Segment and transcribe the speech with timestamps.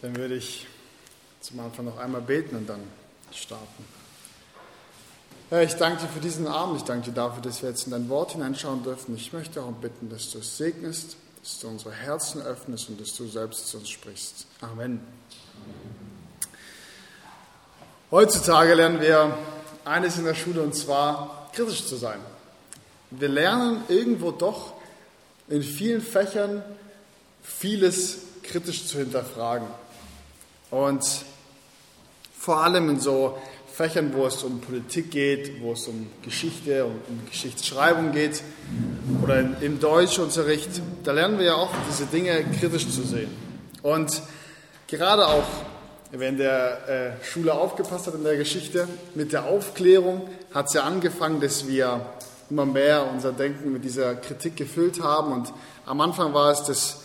[0.00, 0.66] Dann würde ich
[1.40, 2.80] zum Anfang noch einmal beten und dann
[3.32, 3.84] starten.
[5.50, 6.76] Herr, ich danke dir für diesen Abend.
[6.76, 9.16] Ich danke dir dafür, dass wir jetzt in dein Wort hineinschauen dürfen.
[9.16, 13.14] Ich möchte auch bitten, dass du es segnest, dass du unsere Herzen öffnest und dass
[13.14, 14.46] du selbst zu uns sprichst.
[14.60, 15.00] Amen.
[18.10, 19.36] Heutzutage lernen wir
[19.84, 22.20] eines in der Schule und zwar kritisch zu sein.
[23.10, 24.74] Wir lernen irgendwo doch
[25.48, 26.62] in vielen Fächern
[27.42, 29.66] vieles kritisch zu hinterfragen.
[30.70, 31.04] Und
[32.38, 33.38] vor allem in so
[33.72, 38.42] Fächern, wo es um Politik geht, wo es um Geschichte, um, um Geschichtsschreibung geht
[39.22, 40.68] oder im Deutschunterricht,
[41.04, 43.30] da lernen wir ja auch diese Dinge kritisch zu sehen.
[43.82, 44.20] Und
[44.88, 45.46] gerade auch,
[46.10, 46.88] wer in der
[47.20, 51.68] äh, Schule aufgepasst hat in der Geschichte, mit der Aufklärung hat es ja angefangen, dass
[51.68, 52.00] wir
[52.50, 55.32] immer mehr unser Denken mit dieser Kritik gefüllt haben.
[55.32, 55.52] Und
[55.86, 57.02] am Anfang war es, dass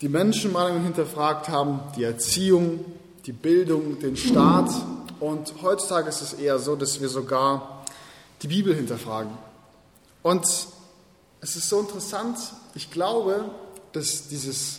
[0.00, 2.84] die Menschen Meinungen hinterfragt haben, die Erziehung,
[3.26, 4.70] die Bildung, den Staat.
[5.20, 7.84] Und heutzutage ist es eher so, dass wir sogar
[8.42, 9.32] die Bibel hinterfragen.
[10.22, 10.44] Und
[11.40, 12.38] es ist so interessant,
[12.74, 13.50] ich glaube,
[13.92, 14.78] dass dieses,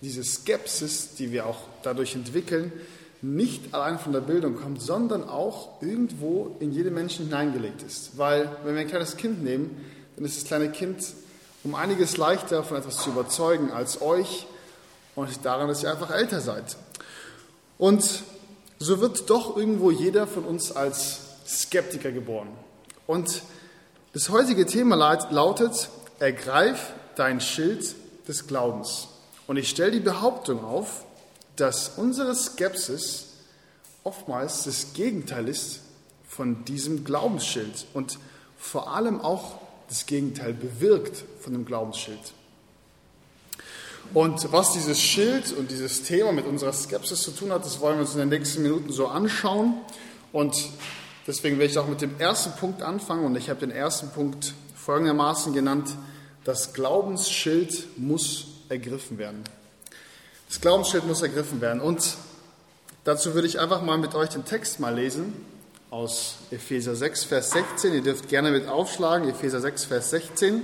[0.00, 2.72] diese Skepsis, die wir auch dadurch entwickeln,
[3.20, 8.16] nicht allein von der Bildung kommt, sondern auch irgendwo in jedem Menschen hineingelegt ist.
[8.16, 11.02] Weil, wenn wir ein kleines Kind nehmen, dann ist das kleine Kind
[11.64, 14.46] um einiges leichter von etwas zu überzeugen als euch
[15.14, 16.76] und daran, dass ihr einfach älter seid.
[17.78, 18.22] Und
[18.78, 22.48] so wird doch irgendwo jeder von uns als Skeptiker geboren.
[23.06, 23.42] Und
[24.12, 24.96] das heutige Thema
[25.30, 27.94] lautet, ergreif dein Schild
[28.26, 29.08] des Glaubens.
[29.46, 31.04] Und ich stelle die Behauptung auf,
[31.56, 33.26] dass unsere Skepsis
[34.04, 35.80] oftmals das Gegenteil ist
[36.28, 38.18] von diesem Glaubensschild und
[38.58, 42.32] vor allem auch das Gegenteil bewirkt von dem Glaubensschild.
[44.14, 47.96] Und was dieses Schild und dieses Thema mit unserer Skepsis zu tun hat, das wollen
[47.96, 49.74] wir uns in den nächsten Minuten so anschauen.
[50.32, 50.56] Und
[51.26, 53.24] deswegen werde ich auch mit dem ersten Punkt anfangen.
[53.24, 55.90] Und ich habe den ersten Punkt folgendermaßen genannt,
[56.44, 59.44] das Glaubensschild muss ergriffen werden.
[60.48, 61.82] Das Glaubensschild muss ergriffen werden.
[61.82, 62.16] Und
[63.04, 65.34] dazu würde ich einfach mal mit euch den Text mal lesen
[65.90, 67.94] aus Epheser 6, Vers 16.
[67.94, 70.62] Ihr dürft gerne mit aufschlagen, Epheser 6, Vers 16.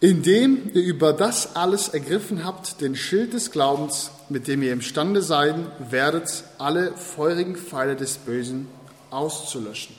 [0.00, 5.22] Indem ihr über das alles ergriffen habt, den Schild des Glaubens, mit dem ihr imstande
[5.22, 8.66] sein werdet, alle feurigen Pfeile des Bösen
[9.10, 9.94] auszulöschen.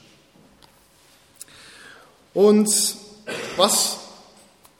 [2.33, 2.69] Und
[3.55, 3.99] was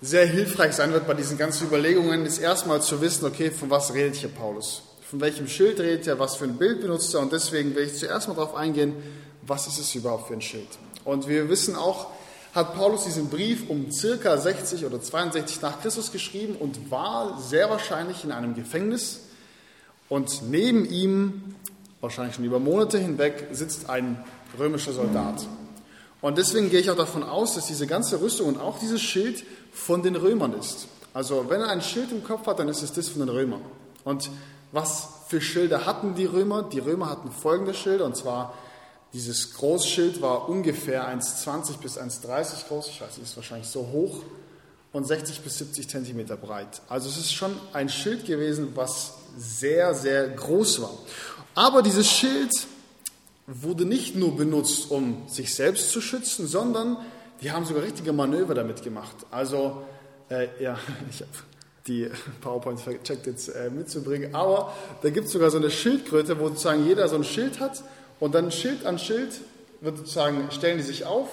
[0.01, 3.93] sehr hilfreich sein wird bei diesen ganzen Überlegungen, ist erstmal zu wissen, okay, von was
[3.93, 4.83] redet hier Paulus?
[5.13, 6.17] Von welchem Schild redet er?
[6.17, 7.19] Was für ein Bild benutzt er?
[7.19, 8.95] Und deswegen will ich zuerst mal darauf eingehen,
[9.43, 10.67] was ist es überhaupt für ein Schild?
[11.05, 12.07] Und wir wissen auch,
[12.55, 17.69] hat Paulus diesen Brief um circa 60 oder 62 nach Christus geschrieben und war sehr
[17.69, 19.19] wahrscheinlich in einem Gefängnis.
[20.09, 21.57] Und neben ihm,
[22.01, 24.17] wahrscheinlich schon über Monate hinweg, sitzt ein
[24.57, 25.45] römischer Soldat.
[26.21, 29.43] Und deswegen gehe ich auch davon aus, dass diese ganze Rüstung und auch dieses Schild
[29.73, 30.87] von den Römern ist.
[31.13, 33.61] Also wenn er ein Schild im Kopf hat, dann ist es das von den Römern.
[34.03, 34.31] Und
[34.73, 36.63] was für Schilder hatten die Römer?
[36.63, 38.53] Die Römer hatten folgende Schilder, und zwar
[39.13, 44.23] dieses Großschild war ungefähr 1,20 bis 1,30 groß, ich weiß nicht, ist wahrscheinlich so hoch,
[44.91, 46.81] und 60 bis 70 Zentimeter breit.
[46.89, 50.93] Also es ist schon ein Schild gewesen, was sehr, sehr groß war.
[51.55, 52.51] Aber dieses Schild
[53.45, 56.97] wurde nicht nur benutzt, um sich selbst zu schützen, sondern
[57.41, 59.15] die haben sogar richtige Manöver damit gemacht.
[59.29, 59.83] Also,
[60.29, 60.77] äh, ja,
[61.09, 61.31] ich habe
[61.87, 62.09] die
[62.41, 66.85] PowerPoint vercheckt jetzt äh, mitzubringen, aber da gibt es sogar so eine Schildkröte, wo sozusagen
[66.85, 67.83] jeder so ein Schild hat
[68.19, 69.41] und dann Schild an Schild
[69.81, 71.27] wird sozusagen, stellen die sich auf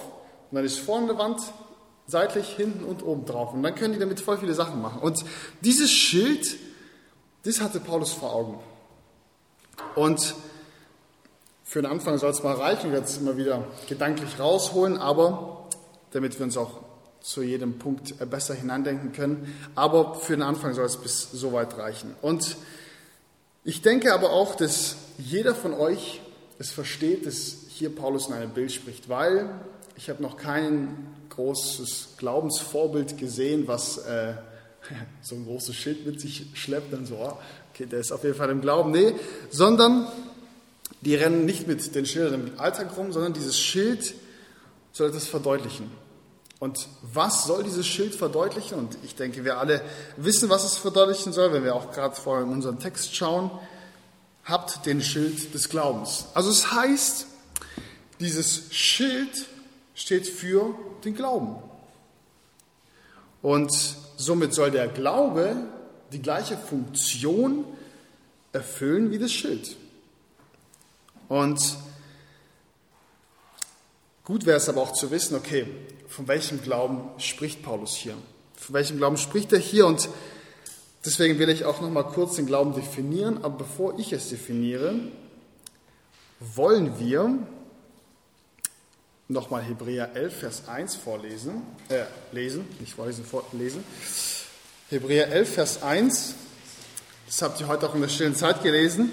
[0.51, 1.41] und dann ist vorne eine Wand,
[2.07, 3.53] seitlich, hinten und oben drauf.
[3.53, 5.01] Und dann können die damit voll viele Sachen machen.
[5.01, 5.23] Und
[5.61, 6.57] dieses Schild,
[7.43, 8.59] das hatte Paulus vor Augen.
[9.95, 10.35] Und
[11.63, 15.69] für den Anfang soll es mal reichen, ich werde es immer wieder gedanklich rausholen, aber
[16.11, 16.81] damit wir uns auch
[17.21, 19.53] zu jedem Punkt äh, besser hineindenken können.
[19.75, 22.15] Aber für den Anfang soll es bis so weit reichen.
[22.21, 22.57] Und
[23.63, 26.21] ich denke aber auch, dass jeder von euch
[26.57, 29.49] es versteht, dass hier Paulus in einem Bild spricht, weil
[29.95, 34.33] ich habe noch kein großes Glaubensvorbild gesehen, was äh,
[35.21, 37.39] so ein großes Schild mit sich schleppt, dann so, ah,
[37.71, 38.91] okay, der ist auf jeden Fall im Glauben.
[38.91, 39.13] Nee,
[39.49, 40.07] sondern
[41.01, 44.13] die rennen nicht mit den Schildern im Alltag rum, sondern dieses Schild
[44.91, 45.89] soll etwas verdeutlichen.
[46.61, 48.77] Und was soll dieses Schild verdeutlichen?
[48.77, 49.81] Und ich denke, wir alle
[50.15, 53.49] wissen, was es verdeutlichen soll, wenn wir auch gerade vorher in unseren Text schauen.
[54.45, 56.25] Habt den Schild des Glaubens.
[56.35, 57.25] Also es heißt,
[58.19, 59.47] dieses Schild
[59.95, 61.55] steht für den Glauben.
[63.41, 63.71] Und
[64.17, 65.55] somit soll der Glaube
[66.11, 67.65] die gleiche Funktion
[68.53, 69.77] erfüllen wie das Schild.
[71.27, 71.59] Und
[74.23, 75.65] gut wäre es aber auch zu wissen, okay,
[76.11, 78.15] von welchem Glauben spricht Paulus hier?
[78.57, 79.85] Von welchem Glauben spricht er hier?
[79.85, 80.09] Und
[81.05, 83.37] deswegen will ich auch noch mal kurz den Glauben definieren.
[83.43, 84.95] Aber bevor ich es definiere,
[86.39, 87.39] wollen wir
[89.29, 92.03] nochmal Hebräer 11, Vers 1 vorlesen, äh,
[92.33, 93.81] lesen, nicht vorlesen, vorlesen.
[94.89, 96.35] Hebräer 11, Vers 1,
[97.27, 99.11] das habt ihr heute auch in der stillen Zeit gelesen.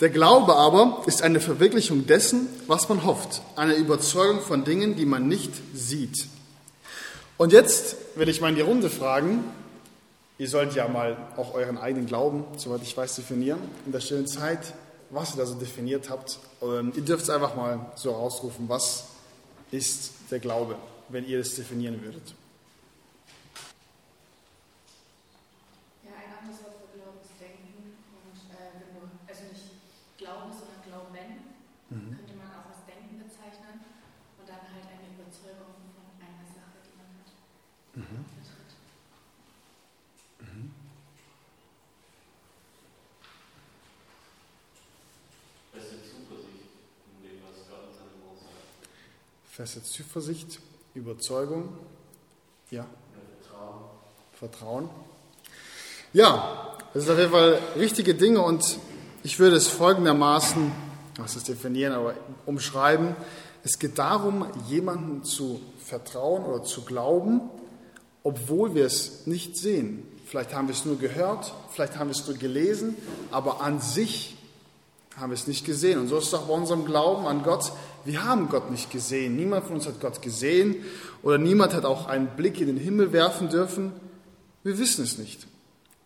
[0.00, 5.04] Der Glaube aber ist eine Verwirklichung dessen, was man hofft, eine Überzeugung von Dingen, die
[5.04, 6.26] man nicht sieht.
[7.36, 9.44] Und jetzt will ich mal in die Runde fragen,
[10.38, 14.26] ihr sollt ja mal auch euren eigenen Glauben, soweit ich weiß, definieren in der stillen
[14.26, 14.72] Zeit,
[15.10, 16.38] was ihr da so definiert habt.
[16.60, 19.04] Und ihr dürft es einfach mal so rausrufen, was
[19.70, 20.76] ist der Glaube,
[21.10, 22.34] wenn ihr das definieren würdet.
[49.60, 50.58] Feste Zuversicht,
[50.94, 51.68] Überzeugung,
[52.70, 52.86] ja,
[53.42, 53.84] Vertrauen.
[54.32, 54.90] Vertrauen.
[56.14, 58.78] Ja, das sind auf jeden Fall richtige Dinge und
[59.22, 60.72] ich würde es folgendermaßen,
[61.18, 62.14] was ist definieren, aber
[62.46, 63.14] umschreiben.
[63.62, 67.42] Es geht darum, jemandem zu vertrauen oder zu glauben,
[68.22, 70.06] obwohl wir es nicht sehen.
[70.24, 72.96] Vielleicht haben wir es nur gehört, vielleicht haben wir es nur gelesen,
[73.30, 74.38] aber an sich
[75.18, 75.98] haben wir es nicht gesehen.
[75.98, 77.72] Und so ist es auch bei unserem Glauben an Gott.
[78.04, 79.36] Wir haben Gott nicht gesehen.
[79.36, 80.76] Niemand von uns hat Gott gesehen
[81.22, 83.92] oder niemand hat auch einen Blick in den Himmel werfen dürfen.
[84.62, 85.46] Wir wissen es nicht.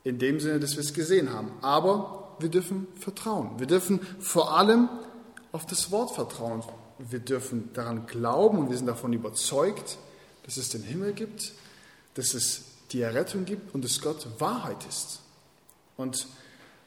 [0.02, 1.52] In dem Sinne, dass wir es gesehen haben.
[1.62, 3.50] Aber wir dürfen vertrauen.
[3.58, 4.88] Wir dürfen vor allem
[5.52, 6.62] auf das Wort vertrauen.
[6.98, 9.98] Wir dürfen daran glauben und wir sind davon überzeugt,
[10.44, 11.52] dass es den Himmel gibt,
[12.14, 12.62] dass es
[12.92, 15.20] die Errettung gibt und dass Gott Wahrheit ist.
[15.96, 16.26] Und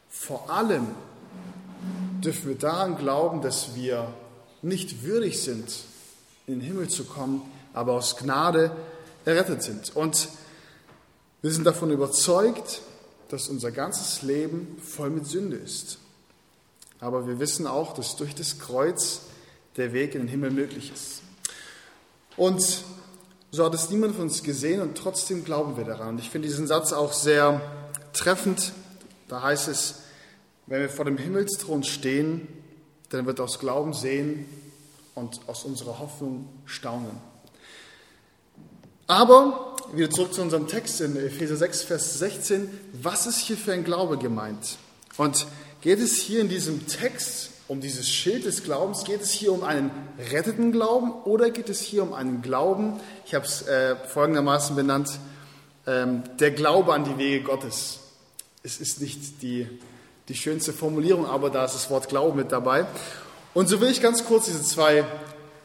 [0.10, 0.88] vor allem
[2.24, 4.14] dürfen wir daran glauben, dass wir
[4.62, 5.84] nicht würdig sind,
[6.46, 7.42] in den Himmel zu kommen,
[7.74, 8.76] aber aus Gnade
[9.26, 9.96] errettet sind.
[9.96, 10.30] Und
[11.42, 12.82] wir sind davon überzeugt,
[13.30, 16.00] dass unser ganzes Leben voll mit Sünde ist.
[17.00, 19.22] Aber wir wissen auch, dass durch das Kreuz
[19.76, 21.22] der Weg in den Himmel möglich ist.
[22.36, 22.84] Und
[23.52, 26.10] so hat es niemand von uns gesehen und trotzdem glauben wir daran.
[26.10, 27.62] Und ich finde diesen Satz auch sehr
[28.14, 28.74] treffend.
[29.28, 29.96] Da heißt es,
[30.66, 32.48] wenn wir vor dem Himmelsthron stehen,
[33.10, 34.46] dann wird aus Glauben sehen
[35.16, 37.12] und aus unserer Hoffnung staunen.
[39.08, 42.70] Aber wieder zurück zu unserem Text in Epheser 6, Vers 16.
[43.02, 44.78] Was ist hier für ein Glaube gemeint?
[45.16, 45.48] Und
[45.82, 49.06] geht es hier in diesem Text um dieses Schild des Glaubens?
[49.06, 49.92] Geht es hier um einen
[50.32, 55.20] retteten Glauben oder geht es hier um einen Glauben, ich habe es äh, folgendermaßen benannt,
[55.86, 58.00] ähm, der Glaube an die Wege Gottes?
[58.64, 59.68] Es ist nicht die
[60.30, 62.86] die schönste Formulierung, aber da ist das Wort Glauben mit dabei.
[63.54, 65.06] Und so will ich ganz kurz diese zwei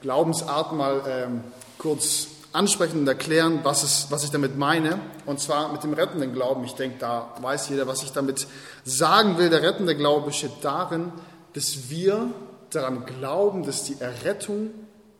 [0.02, 1.44] Glaubensarten mal ähm,
[1.78, 5.00] kurz ansprechen und erklären, was, es, was ich damit meine.
[5.26, 6.64] Und zwar mit dem rettenden Glauben.
[6.64, 8.46] Ich denke, da weiß jeder, was ich damit
[8.84, 9.50] sagen will.
[9.50, 11.12] Der rettende Glaube besteht darin,
[11.54, 12.30] dass wir
[12.70, 14.70] daran glauben, dass die Errettung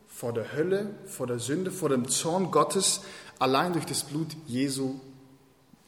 [0.07, 3.01] vor der Hölle, vor der Sünde, vor dem Zorn Gottes
[3.39, 4.95] allein durch das Blut Jesu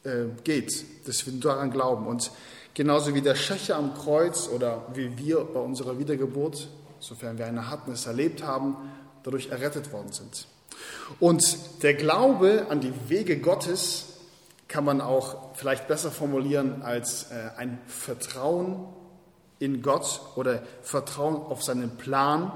[0.04, 0.84] äh, geht.
[1.06, 2.06] Dass wir daran glauben.
[2.06, 2.30] Und
[2.76, 6.68] Genauso wie der Schächer am Kreuz oder wie wir bei unserer Wiedergeburt,
[7.00, 8.76] sofern wir eine hatten, es erlebt haben,
[9.22, 10.46] dadurch errettet worden sind.
[11.18, 14.18] Und der Glaube an die Wege Gottes
[14.68, 18.84] kann man auch vielleicht besser formulieren als äh, ein Vertrauen
[19.58, 22.52] in Gott oder Vertrauen auf seinen Plan.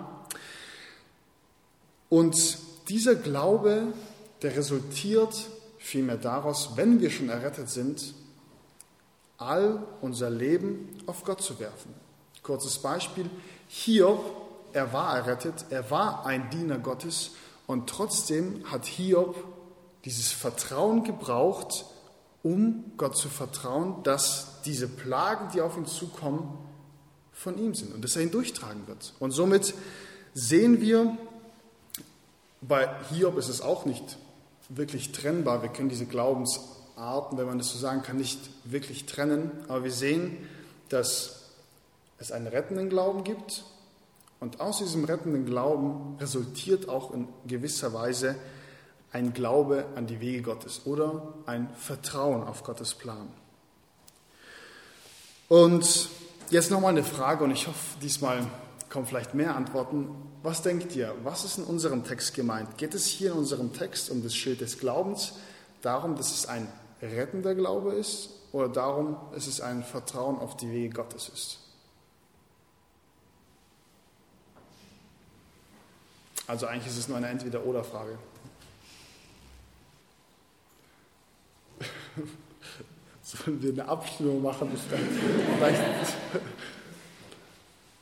[2.11, 2.59] Und
[2.91, 3.95] dieser Glaube,
[4.43, 5.35] der resultiert
[5.79, 8.13] vielmehr daraus, wenn wir schon errettet sind,
[9.41, 11.95] all unser Leben auf Gott zu werfen.
[12.43, 13.29] Kurzes Beispiel.
[13.69, 14.25] Hiob,
[14.73, 17.33] er war errettet, er war ein Diener Gottes
[17.67, 19.37] und trotzdem hat Hiob
[20.05, 21.87] dieses Vertrauen gebraucht,
[22.43, 26.59] um Gott zu vertrauen, dass diese Plagen, die auf ihn zukommen,
[27.33, 29.15] von ihm sind und dass er ihn durchtragen wird.
[29.19, 29.75] Und somit
[30.35, 31.17] sehen wir,
[32.61, 34.19] bei Hiob ist es auch nicht
[34.69, 35.63] wirklich trennbar.
[35.63, 36.61] Wir können diese Glaubens
[37.01, 39.51] Arten, wenn man das so sagen kann, nicht wirklich trennen.
[39.69, 40.37] Aber wir sehen,
[40.89, 41.51] dass
[42.19, 43.65] es einen rettenden Glauben gibt
[44.41, 48.37] und aus diesem rettenden Glauben resultiert auch in gewisser Weise
[49.13, 53.29] ein Glaube an die Wege Gottes oder ein Vertrauen auf Gottes Plan.
[55.49, 56.09] Und
[56.51, 58.47] jetzt nochmal eine Frage und ich hoffe, diesmal
[58.89, 60.09] kommen vielleicht mehr Antworten.
[60.43, 61.15] Was denkt ihr?
[61.23, 62.79] Was ist in unserem Text gemeint?
[62.79, 65.35] Geht es hier in unserem Text um das Schild des Glaubens,
[65.83, 66.69] darum, dass es ein
[67.03, 71.59] rettender Glaube ist oder darum, dass es ein Vertrauen auf die Wege Gottes ist?
[76.47, 78.19] Also eigentlich ist es nur eine Entweder-Oder-Frage.
[83.23, 84.77] Sollen wir eine Abstimmung machen?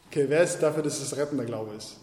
[0.08, 1.98] Okay, wer ist dafür, dass es rettender Glaube ist?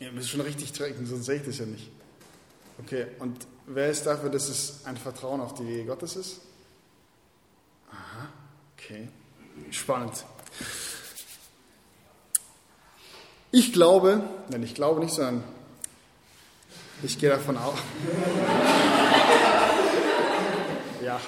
[0.00, 1.92] Ihr müsst schon richtig trinken, sonst sehe ich das ja nicht.
[2.82, 6.40] Okay, und wer ist dafür, dass es ein Vertrauen auf die Wege Gottes ist?
[7.90, 8.28] Aha,
[8.76, 9.08] okay.
[9.70, 10.24] Spannend.
[13.52, 15.44] Ich glaube, nein, ich glaube nicht, sondern
[17.02, 17.78] ich gehe davon aus.
[21.04, 21.20] ja.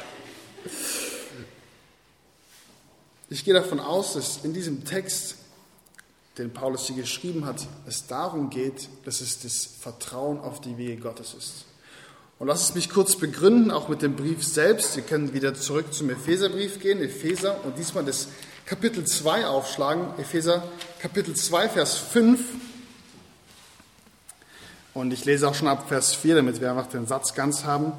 [3.28, 5.36] Ich gehe davon aus, dass in diesem Text,
[6.38, 10.96] den Paulus hier geschrieben hat, es darum geht, dass es das Vertrauen auf die Wege
[11.00, 11.64] Gottes ist.
[12.38, 14.94] Und lass es mich kurz begründen, auch mit dem Brief selbst.
[14.96, 18.28] Wir können wieder zurück zum Epheserbrief gehen, Epheser, und diesmal das
[18.66, 20.62] Kapitel 2 aufschlagen, Epheser
[21.00, 22.40] Kapitel 2, Vers 5.
[24.92, 27.92] Und ich lese auch schon ab Vers 4, damit wir einfach den Satz ganz haben.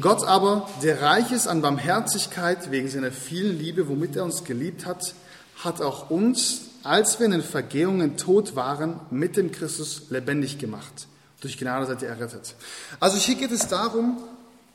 [0.00, 4.86] Gott aber, der reich ist an Barmherzigkeit wegen seiner vielen Liebe, womit er uns geliebt
[4.86, 5.14] hat,
[5.56, 11.06] hat auch uns, als wir in den Vergehungen tot waren, mit dem Christus lebendig gemacht.
[11.40, 12.54] Durch Gnade seid ihr errettet.
[13.00, 14.22] Also hier geht es darum,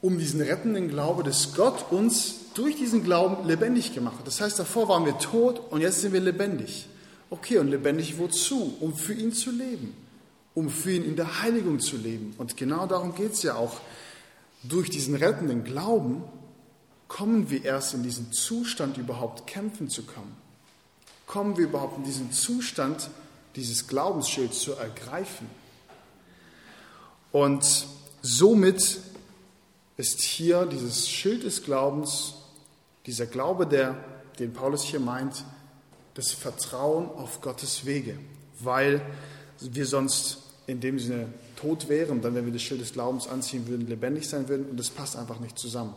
[0.01, 4.27] um diesen rettenden Glaube, dass Gott uns durch diesen Glauben lebendig gemacht hat.
[4.27, 6.87] Das heißt, davor waren wir tot und jetzt sind wir lebendig.
[7.29, 8.77] Okay, und lebendig wozu?
[8.79, 9.93] Um für ihn zu leben
[10.57, 12.33] um für ihn in der Heiligung zu leben.
[12.39, 13.79] Und genau darum geht es ja auch.
[14.63, 16.23] Durch diesen rettenden Glauben
[17.07, 20.35] kommen wir erst in diesen Zustand, überhaupt kämpfen zu können.
[21.27, 23.11] Kommen wir überhaupt in diesen Zustand,
[23.55, 25.47] dieses Glaubensschild zu ergreifen.
[27.31, 27.87] Und
[28.21, 28.99] somit
[29.97, 32.35] ist hier dieses Schild des Glaubens,
[33.05, 33.95] dieser Glaube, der,
[34.39, 35.43] den Paulus hier meint,
[36.13, 38.17] das Vertrauen auf Gottes Wege,
[38.59, 39.01] weil
[39.59, 43.67] wir sonst in dem Sinne tot wären, dann, wenn wir das Schild des Glaubens anziehen
[43.67, 45.93] würden, lebendig sein würden und das passt einfach nicht zusammen.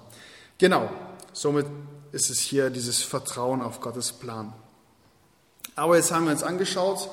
[0.59, 0.91] Genau,
[1.33, 1.67] somit
[2.13, 4.53] ist es hier dieses Vertrauen auf Gottes Plan.
[5.81, 7.09] Aber jetzt haben wir uns angeschaut,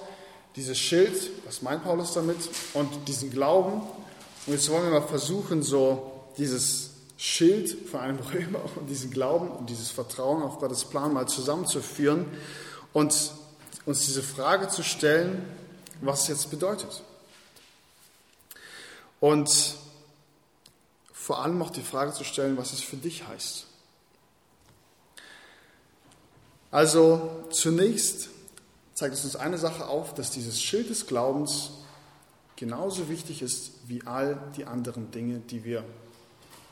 [0.57, 2.35] dieses Schild, was meint Paulus damit,
[2.73, 3.79] und diesen Glauben.
[4.45, 9.49] Und jetzt wollen wir mal versuchen, so dieses Schild von einem Römer und diesen Glauben
[9.51, 12.25] und dieses Vertrauen auf Gottes Plan mal zusammenzuführen
[12.91, 13.31] und
[13.85, 15.45] uns diese Frage zu stellen,
[16.01, 17.03] was es jetzt bedeutet.
[19.21, 19.77] Und
[21.13, 23.65] vor allem auch die Frage zu stellen, was es für dich heißt.
[26.69, 28.31] Also zunächst
[28.97, 31.69] zeigt es uns eine Sache auf, dass dieses Schild des Glaubens
[32.55, 35.83] genauso wichtig ist wie all die anderen Dinge, die wir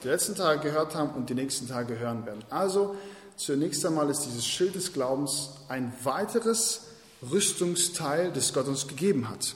[0.04, 2.44] die letzten Tage gehört haben und die nächsten Tage hören werden.
[2.50, 2.96] Also
[3.38, 6.88] zunächst einmal ist dieses Schild des Glaubens ein weiteres
[7.32, 9.54] Rüstungsteil, das Gott uns gegeben hat.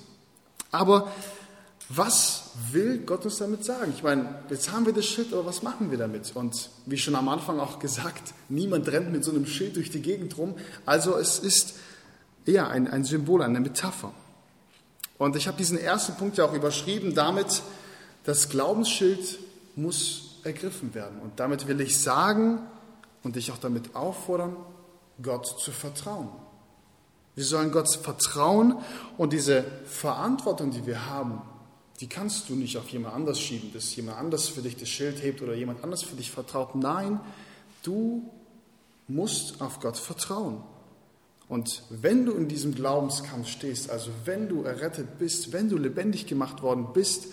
[0.69, 1.11] Aber
[1.89, 3.93] was will Gott uns damit sagen?
[3.95, 6.35] Ich meine, jetzt haben wir das Schild, aber was machen wir damit?
[6.35, 10.03] Und wie schon am Anfang auch gesagt, niemand rennt mit so einem Schild durch die
[10.03, 10.53] Gegend rum.
[10.85, 11.73] Also es ist
[12.50, 14.12] eher ein, ein Symbol, eine Metapher.
[15.18, 17.62] Und ich habe diesen ersten Punkt ja auch überschrieben damit,
[18.24, 19.39] das Glaubensschild
[19.75, 21.20] muss ergriffen werden.
[21.22, 22.60] Und damit will ich sagen
[23.24, 24.56] und dich auch damit auffordern,
[25.22, 26.29] Gott zu vertrauen.
[27.36, 28.77] Wir sollen Gott vertrauen
[29.18, 31.41] und diese Verantwortung, die wir haben,
[32.00, 35.22] die kannst du nicht auf jemand anders schieben, dass jemand anders für dich das Schild
[35.22, 36.75] hebt oder jemand anders für dich vertraut.
[36.75, 37.20] Nein,
[37.84, 38.29] du
[39.08, 40.63] musst auf Gott vertrauen.
[41.50, 46.27] Und wenn du in diesem Glaubenskampf stehst, also wenn du errettet bist, wenn du lebendig
[46.27, 47.27] gemacht worden bist,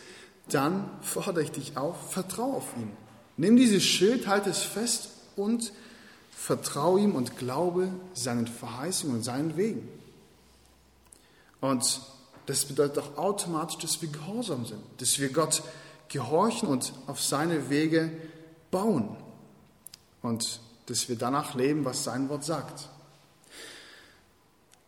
[0.48, 2.90] dann fordere ich dich auf, vertraue auf ihn.
[3.36, 5.72] Nimm dieses Schild, halte es fest und
[6.30, 9.86] vertraue ihm und glaube seinen Verheißungen und seinen Wegen.
[11.60, 12.00] Und
[12.46, 15.62] das bedeutet auch automatisch, dass wir gehorsam sind, dass wir Gott
[16.08, 18.10] gehorchen und auf seine Wege
[18.70, 19.14] bauen
[20.22, 22.88] und dass wir danach leben, was sein Wort sagt.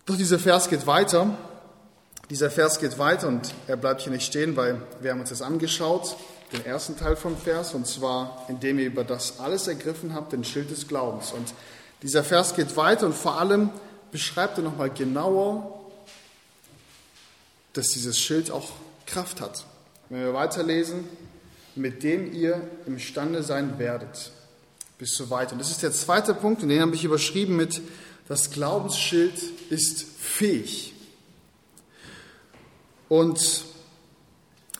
[0.08, 1.36] Doch dieser Vers geht weiter.
[2.30, 5.42] Dieser Vers geht weiter und er bleibt hier nicht stehen, weil wir haben uns das
[5.42, 6.16] angeschaut,
[6.50, 10.44] den ersten Teil vom Vers, und zwar indem ihr über das alles ergriffen habt, den
[10.44, 11.32] Schild des Glaubens.
[11.32, 11.52] Und
[12.00, 13.68] dieser Vers geht weiter und vor allem
[14.10, 15.78] beschreibt er nochmal genauer,
[17.74, 18.70] dass dieses Schild auch
[19.04, 19.66] Kraft hat.
[20.08, 21.06] Wenn wir weiterlesen,
[21.74, 24.32] mit dem ihr imstande sein werdet.
[24.96, 25.52] Bis so weit.
[25.52, 27.82] Und das ist der zweite Punkt, und den habe ich überschrieben mit,
[28.28, 30.94] das Glaubensschild ist fähig.
[33.08, 33.64] Und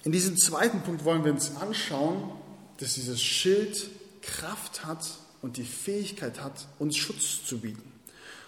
[0.05, 2.31] in diesem zweiten Punkt wollen wir uns anschauen,
[2.79, 3.91] dass dieses Schild
[4.21, 5.05] Kraft hat
[5.41, 7.93] und die Fähigkeit hat, uns Schutz zu bieten.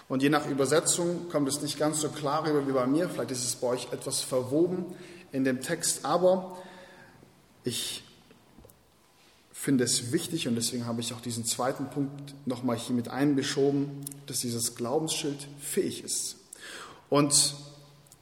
[0.08, 3.30] Und je nach Übersetzung kommt es nicht ganz so klar rüber wie bei mir, vielleicht
[3.30, 4.84] ist es bei euch etwas verwoben
[5.32, 6.58] in dem Text, aber
[7.64, 8.02] ich
[9.60, 13.90] finde es wichtig und deswegen habe ich auch diesen zweiten Punkt nochmal hier mit einbeschoben,
[14.24, 16.36] dass dieses Glaubensschild fähig ist.
[17.10, 17.54] Und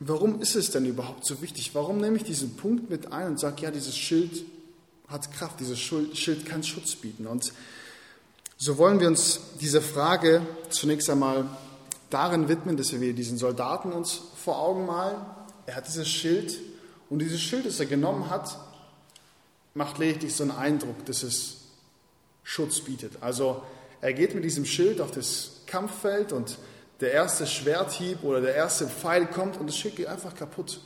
[0.01, 1.77] warum ist es denn überhaupt so wichtig?
[1.77, 4.45] Warum nehme ich diesen Punkt mit ein und sage, ja, dieses Schild
[5.07, 7.29] hat Kraft, dieses Schild kann Schutz bieten?
[7.29, 7.53] Und
[8.57, 11.49] so wollen wir uns diese Frage zunächst einmal
[12.11, 15.19] darin widmen, dass wir diesen Soldaten uns vor Augen malen.
[15.67, 16.59] Er hat dieses Schild
[17.09, 18.59] und dieses Schild, das er genommen hat,
[19.75, 21.59] macht lediglich so einen Eindruck, dass es
[22.43, 23.23] Schutz bietet.
[23.23, 23.63] Also
[24.01, 26.59] er geht mit diesem Schild auf das Kampffeld und
[27.01, 30.81] der erste Schwerthieb oder der erste Pfeil kommt und das Schild geht einfach kaputt.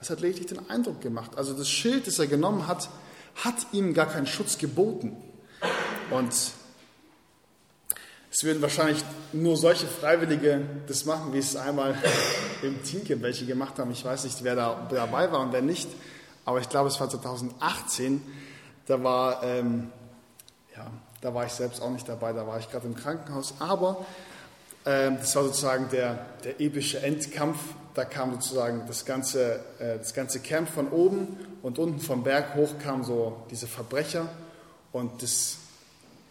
[0.00, 1.32] Es hat lediglich den Eindruck gemacht.
[1.36, 2.88] Also das Schild, das er genommen hat,
[3.34, 5.16] hat ihm gar keinen Schutz geboten.
[6.10, 6.32] Und
[8.30, 9.02] es würden wahrscheinlich
[9.32, 11.96] nur solche Freiwillige das machen, wie es einmal
[12.62, 13.90] im Teamcamp welche gemacht haben.
[13.90, 15.88] Ich weiß nicht, wer da dabei war und wer nicht.
[16.48, 18.22] Aber ich glaube, es war 2018.
[18.86, 19.92] Da war, ähm,
[20.74, 20.86] ja,
[21.20, 22.32] da war ich selbst auch nicht dabei.
[22.32, 23.52] Da war ich gerade im Krankenhaus.
[23.58, 24.06] Aber
[24.86, 27.58] ähm, das war sozusagen der, der epische Endkampf.
[27.92, 32.54] Da kam sozusagen das ganze, äh, das ganze Camp von oben und unten vom Berg
[32.54, 34.26] hoch kamen so diese Verbrecher.
[34.90, 35.58] Und das,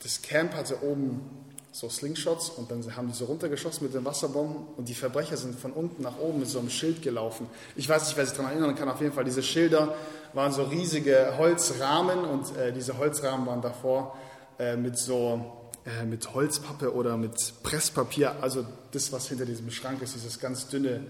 [0.02, 4.68] das Camp hatte oben so Slingshots und dann haben die so runtergeschossen mit den Wasserbomben
[4.78, 7.48] und die Verbrecher sind von unten nach oben mit so einem Schild gelaufen.
[7.76, 9.94] Ich weiß nicht, wer sich daran erinnern kann, auf jeden Fall, diese Schilder
[10.34, 14.18] waren so riesige Holzrahmen und äh, diese Holzrahmen waren davor
[14.58, 20.02] äh, mit so äh, mit Holzpappe oder mit Presspapier, also das, was hinter diesem Schrank
[20.02, 21.06] ist, dieses ganz dünne,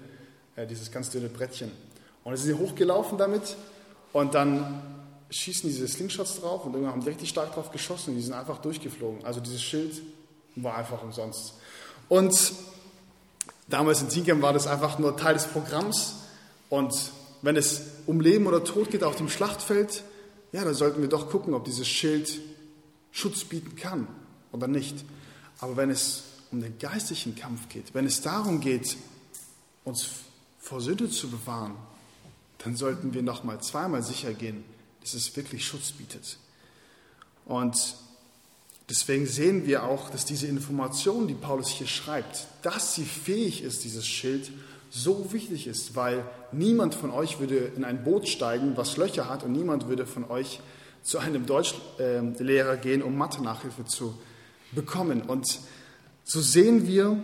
[0.56, 1.72] äh, dieses ganz dünne Brettchen.
[2.24, 3.56] Und dann sind sie hochgelaufen damit
[4.14, 4.82] und dann
[5.32, 8.34] schießen diese Slingshots drauf und irgendwann haben die richtig stark drauf geschossen und die sind
[8.34, 9.26] einfach durchgeflogen.
[9.26, 10.00] Also dieses Schild
[10.64, 11.54] war einfach umsonst.
[12.10, 12.54] Und
[13.68, 16.16] damals in Zinkem war das einfach nur Teil des Programms.
[16.70, 16.94] Und
[17.42, 20.04] wenn es um Leben oder Tod geht auf dem Schlachtfeld,
[20.52, 22.40] ja, dann sollten wir doch gucken, ob dieses Schild
[23.12, 24.08] Schutz bieten kann
[24.52, 25.04] oder nicht.
[25.60, 28.96] Aber wenn es um den geistlichen Kampf geht, wenn es darum geht,
[29.84, 30.08] uns
[30.60, 31.76] vor Sünde zu bewahren,
[32.60, 34.64] dann sollten wir noch mal zweimal sicher gehen,
[35.02, 36.38] dass es wirklich Schutz bietet.
[37.46, 37.96] Und
[38.90, 43.84] Deswegen sehen wir auch, dass diese Information, die Paulus hier schreibt, dass sie fähig ist,
[43.84, 44.50] dieses Schild,
[44.90, 46.24] so wichtig ist, weil
[46.54, 50.30] niemand von euch würde in ein Boot steigen, was Löcher hat, und niemand würde von
[50.30, 50.62] euch
[51.04, 54.18] zu einem Deutschlehrer gehen, um Mathe-Nachhilfe zu
[54.72, 55.22] bekommen.
[55.22, 55.60] Und
[56.24, 57.22] so sehen wir,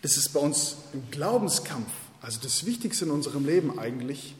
[0.00, 1.90] dass es bei uns im Glaubenskampf,
[2.22, 4.34] also das Wichtigste in unserem Leben eigentlich,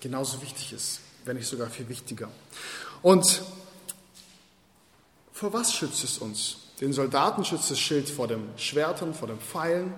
[0.00, 2.30] genauso wichtig ist, wenn nicht sogar viel wichtiger.
[3.02, 3.42] Und
[5.36, 6.56] vor was schützt es uns?
[6.80, 9.92] Den Soldaten schützt das Schild vor den Schwertern, vor den Pfeilen.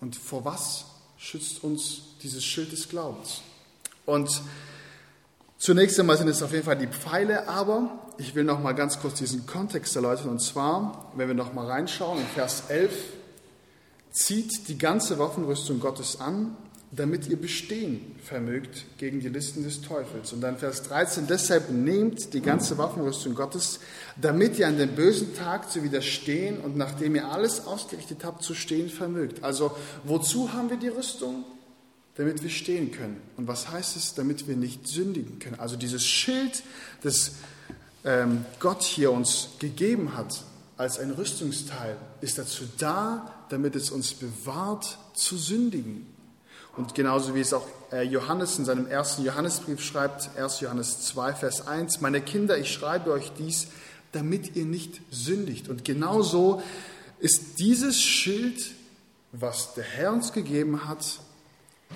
[0.00, 0.84] Und vor was
[1.18, 3.42] schützt uns dieses Schild des Glaubens?
[4.06, 4.40] Und
[5.58, 9.00] zunächst einmal sind es auf jeden Fall die Pfeile, aber ich will noch mal ganz
[9.00, 10.28] kurz diesen Kontext erläutern.
[10.28, 12.92] Und zwar, wenn wir noch mal reinschauen, in Vers 11,
[14.12, 16.56] zieht die ganze Waffenrüstung Gottes an,
[16.94, 20.34] damit ihr bestehen vermögt gegen die Listen des Teufels.
[20.34, 23.80] Und dann Vers 13, deshalb nehmt die ganze Waffenrüstung Gottes,
[24.20, 28.54] damit ihr an dem bösen Tag zu widerstehen und nachdem ihr alles ausgerichtet habt, zu
[28.54, 29.42] stehen vermögt.
[29.42, 29.74] Also
[30.04, 31.44] wozu haben wir die Rüstung?
[32.16, 33.22] Damit wir stehen können.
[33.38, 34.14] Und was heißt es?
[34.14, 35.58] Damit wir nicht sündigen können.
[35.58, 36.62] Also dieses Schild,
[37.02, 37.36] das
[38.04, 40.44] ähm, Gott hier uns gegeben hat
[40.76, 46.11] als ein Rüstungsteil, ist dazu da, damit es uns bewahrt zu sündigen.
[46.76, 50.60] Und genauso wie es auch äh, Johannes in seinem ersten Johannesbrief schreibt, 1.
[50.60, 53.68] Johannes 2, Vers 1, meine Kinder, ich schreibe euch dies,
[54.12, 55.68] damit ihr nicht sündigt.
[55.68, 56.62] Und genauso
[57.18, 58.72] ist dieses Schild,
[59.32, 61.20] was der Herr uns gegeben hat,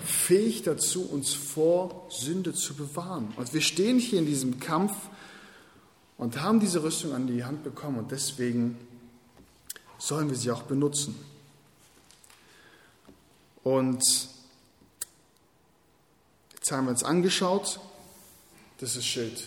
[0.05, 3.33] fähig dazu, uns vor Sünde zu bewahren.
[3.37, 4.93] Und wir stehen hier in diesem Kampf
[6.19, 8.79] und haben diese Rüstung an die Hand bekommen und deswegen
[9.99, 11.15] sollen wir sie auch benutzen.
[13.65, 14.03] Und
[16.67, 17.79] Jetzt haben wir uns angeschaut,
[18.81, 19.47] dass das Schild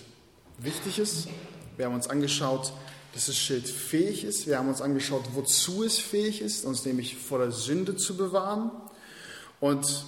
[0.57, 1.27] wichtig ist.
[1.75, 2.71] Wir haben uns angeschaut,
[3.13, 4.47] dass das Schild fähig ist.
[4.47, 8.71] Wir haben uns angeschaut, wozu es fähig ist, uns nämlich vor der Sünde zu bewahren.
[9.59, 10.05] Und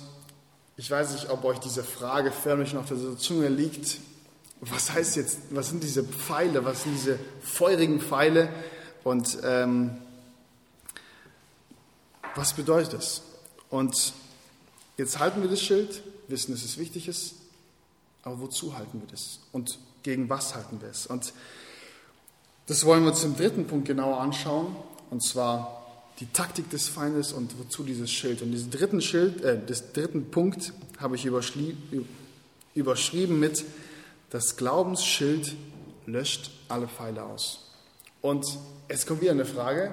[0.78, 3.98] Ich weiß nicht, ob euch diese Frage förmlich noch auf der Zunge liegt.
[4.62, 8.48] Was heißt jetzt, was sind diese Pfeile, was sind diese feurigen Pfeile
[9.04, 9.98] und ähm,
[12.36, 13.22] was bedeutet das?
[13.70, 14.14] Und
[14.96, 17.36] jetzt halten wir das Schild, wissen, dass es wichtig ist,
[18.24, 19.40] aber wozu halten wir das?
[19.52, 21.08] Und gegen was halten wir es?
[21.08, 21.34] Und
[22.68, 24.76] das wollen wir uns im dritten Punkt genauer anschauen,
[25.10, 25.78] und zwar
[26.20, 28.42] die Taktik des Feindes und wozu dieses Schild.
[28.42, 32.06] Und diesen dritten Schild, äh, das dritten Punkt habe ich überschrieben
[33.40, 33.66] mit
[34.30, 35.56] das Glaubensschild
[36.06, 37.72] löscht alle Pfeile aus.
[38.22, 38.46] Und
[38.88, 39.92] es kommt wieder eine Frage,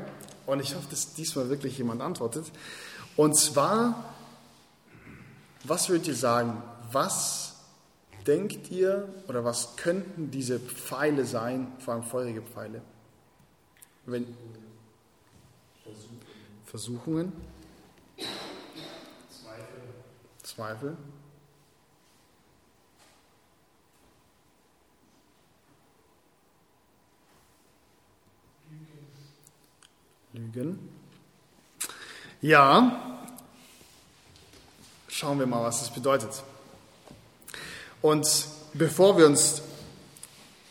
[0.49, 2.47] und ich hoffe, dass diesmal wirklich jemand antwortet.
[3.17, 4.15] Und zwar,
[5.65, 6.63] was würdet ihr sagen?
[6.93, 7.57] Was
[8.27, 12.83] denkt ihr oder was könnten diese Pfeile sein, vor allem feurige Pfeile?
[14.07, 14.27] Wenn,
[16.65, 17.33] Versuchungen.
[19.31, 19.83] Zweifel.
[20.43, 20.97] Zweifel.
[30.33, 30.79] Lügen.
[32.41, 33.18] Ja,
[35.19, 36.31] schauen wir mal, was das bedeutet.
[38.03, 38.27] Und
[38.73, 39.63] bevor wir uns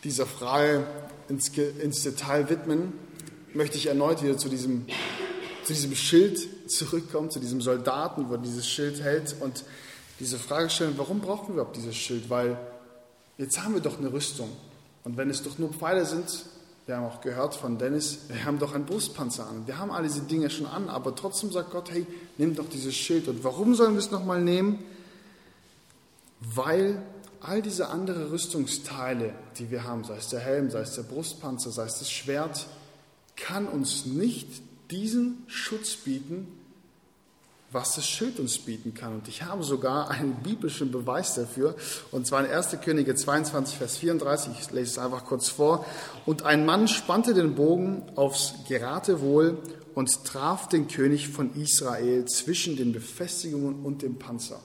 [0.06, 0.88] dieser Frage
[1.28, 2.94] ins, ins Detail widmen,
[3.54, 4.86] möchte ich erneut wieder zu diesem
[5.66, 9.66] zu diesem Schild zurückkommen, zu diesem Soldaten, wo dieses Schild hält und
[10.22, 12.30] diese Frage stellen, warum brauchen wir überhaupt dieses Schild?
[12.30, 12.58] Weil
[13.38, 14.50] jetzt haben wir doch eine Rüstung.
[15.04, 16.46] Und wenn es doch nur Pfeile sind,
[16.88, 19.68] wir haben auch gehört von Dennis, wir haben doch einen Brustpanzer an.
[19.68, 22.96] Wir haben all diese Dinge schon an, aber trotzdem sagt Gott, hey, nimm doch dieses
[22.96, 23.28] Schild.
[23.28, 24.80] Und warum sollen wir es nochmal nehmen?
[26.40, 27.02] Weil
[27.42, 31.72] all diese anderen Rüstungsteile, die wir haben, sei es der Helm, sei es der Brustpanzer,
[31.72, 32.68] sei es das Schwert,
[33.36, 34.48] kann uns nicht
[34.90, 36.48] diesen Schutz bieten,
[37.72, 39.16] was das Schild uns bieten kann.
[39.16, 41.76] Und ich habe sogar einen biblischen Beweis dafür,
[42.12, 42.78] und zwar in 1.
[42.84, 45.86] Könige 22, Vers 34, ich lese es einfach kurz vor.
[46.26, 49.58] Und ein Mann spannte den Bogen aufs Geratewohl
[49.96, 54.60] und traf den König von Israel zwischen den Befestigungen und dem Panzer.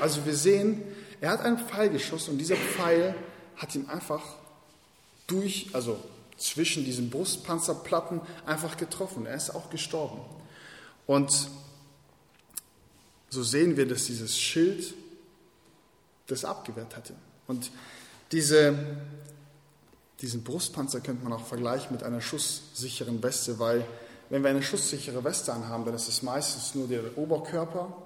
[0.00, 0.82] Also wir sehen,
[1.20, 3.14] er hat einen Pfeil geschossen und dieser Pfeil
[3.56, 4.22] hat ihm einfach
[5.26, 5.98] durch, also
[6.36, 9.26] zwischen diesen Brustpanzerplatten einfach getroffen.
[9.26, 10.20] Er ist auch gestorben.
[11.06, 11.48] Und
[13.30, 14.94] so sehen wir, dass dieses Schild
[16.26, 17.14] das abgewehrt hatte.
[17.46, 17.70] Und
[18.32, 18.74] diese,
[20.20, 23.84] diesen Brustpanzer könnte man auch vergleichen mit einer schusssicheren Weste, weil
[24.30, 27.96] wenn wir eine schusssichere Weste anhaben, dann ist es meistens nur der Oberkörper.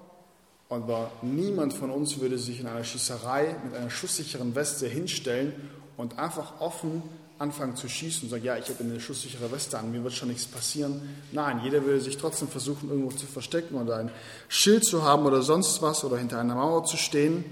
[0.69, 5.53] Aber niemand von uns würde sich in einer Schießerei mit einer schusssicheren Weste hinstellen
[5.97, 7.03] und einfach offen
[7.43, 10.29] anfangen zu schießen und sagen, ja, ich habe eine schusssichere Weste an, mir wird schon
[10.29, 11.03] nichts passieren.
[11.33, 14.13] Nein, jeder würde sich trotzdem versuchen, irgendwo zu verstecken oder ein
[14.49, 17.45] Schild zu haben oder sonst was oder hinter einer Mauer zu stehen.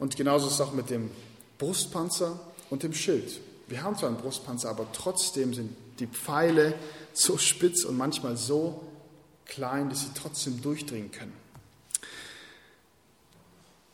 [0.00, 1.08] Und genauso ist es auch mit dem
[1.58, 3.40] Brustpanzer und dem Schild.
[3.68, 6.74] Wir haben zwar einen Brustpanzer, aber trotzdem sind die Pfeile
[7.12, 8.82] so spitz und manchmal so
[9.46, 11.32] klein, dass sie trotzdem durchdringen können.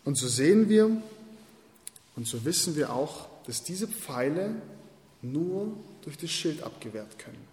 [0.07, 0.91] Und so sehen wir
[2.17, 4.55] und so wissen wir auch, dass diese Pfeile
[5.23, 7.47] nur durch das Schild abgewehrt können,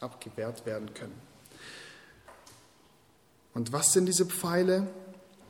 [0.00, 1.20] abgewehrt werden können.
[3.54, 4.86] Und was sind diese Pfeile?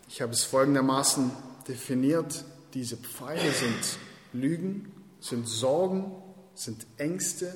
[0.08, 1.30] Ich habe es folgendermaßen
[1.68, 2.44] definiert.
[2.74, 3.98] Diese Pfeile sind
[4.32, 6.12] Lügen, sind Sorgen,
[6.54, 7.54] sind Ängste,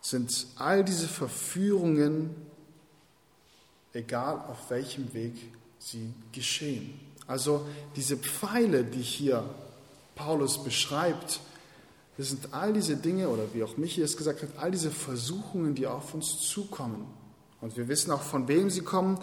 [0.00, 2.34] sind all diese Verführungen,
[3.92, 5.34] egal auf welchem Weg
[5.78, 6.98] sie geschehen.
[7.26, 9.44] Also diese Pfeile, die hier
[10.14, 11.40] Paulus beschreibt,
[12.22, 15.74] das sind all diese Dinge, oder wie auch Michi es gesagt hat, all diese Versuchungen,
[15.74, 17.04] die auf uns zukommen.
[17.60, 19.18] Und wir wissen auch, von wem sie kommen,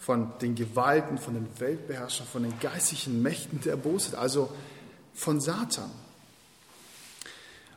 [0.00, 4.50] von den Gewalten, von den Weltbeherrschern, von den geistlichen Mächten der Bosheit, also
[5.14, 5.92] von Satan.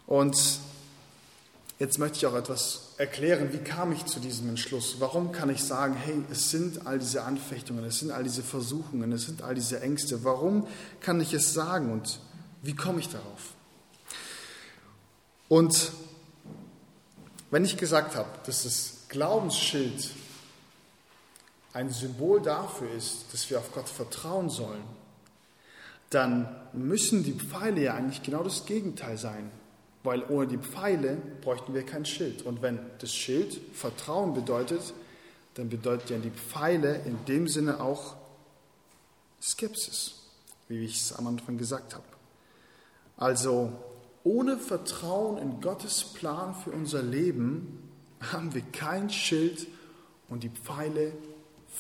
[0.08, 0.36] Und
[1.78, 4.96] jetzt möchte ich auch etwas erklären, wie kam ich zu diesem Entschluss?
[4.98, 9.12] Warum kann ich sagen, hey, es sind all diese Anfechtungen, es sind all diese Versuchungen,
[9.12, 10.24] es sind all diese Ängste.
[10.24, 10.66] Warum
[11.00, 12.20] kann ich es sagen und
[12.64, 13.54] wie komme ich darauf?
[15.54, 15.92] Und
[17.52, 20.10] wenn ich gesagt habe, dass das Glaubensschild
[21.74, 24.82] ein Symbol dafür ist, dass wir auf Gott vertrauen sollen,
[26.10, 29.52] dann müssen die Pfeile ja eigentlich genau das Gegenteil sein.
[30.02, 32.42] Weil ohne die Pfeile bräuchten wir kein Schild.
[32.42, 34.82] Und wenn das Schild Vertrauen bedeutet,
[35.54, 38.16] dann bedeutet ja die Pfeile in dem Sinne auch
[39.40, 40.16] Skepsis,
[40.68, 42.06] wie ich es am Anfang gesagt habe.
[43.18, 43.72] Also
[44.24, 47.80] ohne Vertrauen in Gottes Plan für unser Leben
[48.32, 49.68] haben wir kein Schild
[50.30, 51.14] und die Pfeile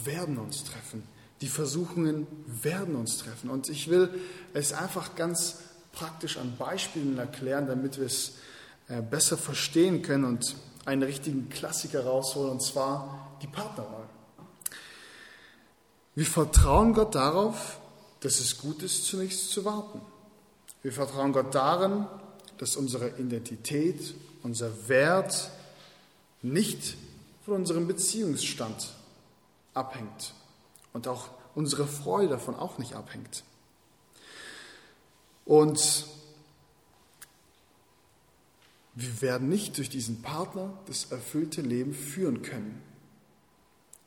[0.04, 1.04] werden uns treffen.
[1.42, 3.50] Die Versuchungen werden uns treffen.
[3.50, 4.10] Und ich will
[4.54, 5.60] es einfach ganz
[5.92, 8.36] praktisch an Beispielen erklären, damit wir es
[8.88, 14.10] äh, besser verstehen können und einen richtigen Klassiker rausholen, und zwar die Partnerwahl.
[16.16, 17.80] Wir vertrauen Gott darauf,
[18.20, 20.02] dass es gut ist, zunächst zu warten.
[20.82, 22.06] Wir vertrauen Gott darin,
[22.58, 24.14] dass unsere Identität,
[24.44, 25.50] unser Wert
[26.42, 26.98] nicht
[27.46, 28.94] von unserem Beziehungsstand
[29.74, 30.34] abhängt
[30.94, 33.44] und auch unsere Freude davon auch nicht abhängt.
[35.46, 36.06] Und
[38.96, 42.82] wir werden nicht durch diesen Partner das erfüllte Leben führen können,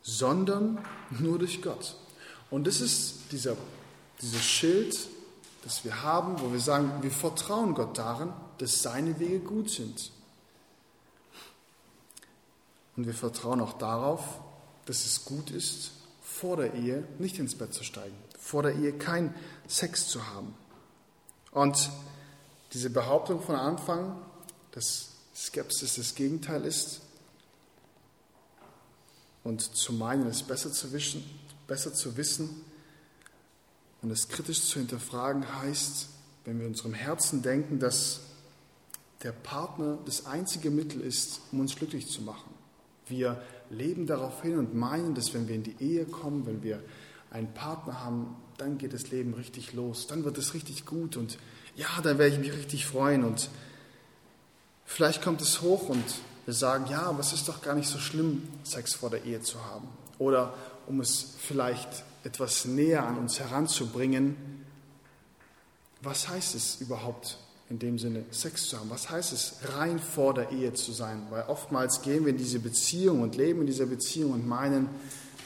[0.02, 0.78] sondern
[1.11, 1.96] nur durch Gott.
[2.50, 3.56] Und das ist dieser,
[4.22, 4.96] dieses Schild,
[5.66, 10.12] das wir haben, wo wir sagen, wir vertrauen Gott darin, dass seine Wege gut sind.
[12.96, 14.22] Und wir vertrauen auch darauf,
[14.85, 15.90] dass es gut ist,
[16.22, 19.35] vor der Ehe nicht ins Bett zu steigen, vor der Ehe keinen
[19.66, 20.55] Sex zu haben.
[21.50, 21.90] Und
[22.72, 24.22] diese Behauptung von Anfang,
[24.70, 27.00] dass Skepsis das Gegenteil ist
[29.42, 31.24] und zu meinen, es besser zu, wischen,
[31.66, 32.64] besser zu wissen
[34.06, 36.06] und es kritisch zu hinterfragen, heißt,
[36.44, 38.20] wenn wir in unserem Herzen denken, dass
[39.24, 42.54] der Partner das einzige Mittel ist, um uns glücklich zu machen.
[43.08, 46.84] Wir leben darauf hin und meinen, dass wenn wir in die Ehe kommen, wenn wir
[47.32, 51.36] einen Partner haben, dann geht das Leben richtig los, dann wird es richtig gut und
[51.74, 53.50] ja, dann werde ich mich richtig freuen und
[54.84, 56.04] vielleicht kommt es hoch und
[56.44, 59.40] wir sagen, ja, aber es ist doch gar nicht so schlimm, Sex vor der Ehe
[59.40, 59.88] zu haben.
[60.18, 60.54] Oder
[60.86, 64.36] um es vielleicht etwas näher an uns heranzubringen,
[66.02, 67.38] was heißt es überhaupt
[67.70, 68.90] in dem Sinne, Sex zu haben?
[68.90, 71.26] Was heißt es, rein vor der Ehe zu sein?
[71.30, 74.88] Weil oftmals gehen wir in diese Beziehung und leben in dieser Beziehung und meinen,